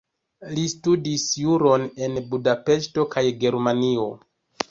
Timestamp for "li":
0.53-0.61